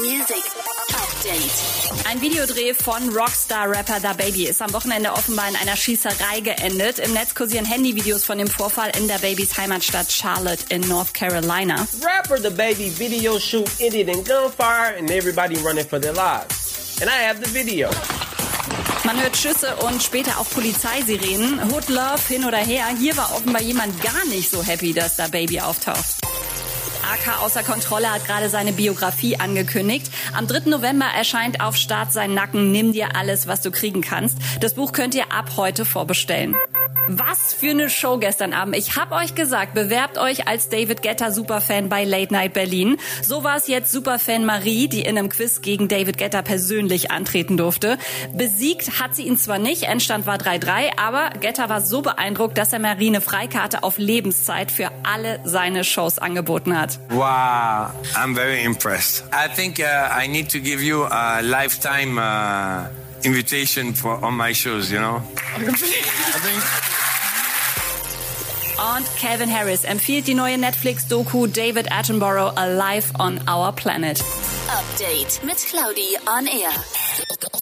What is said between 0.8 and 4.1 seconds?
Update. Ein Videodreh von Rockstar-Rapper